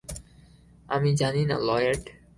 [0.89, 2.01] আমি জানি না, লয়েড।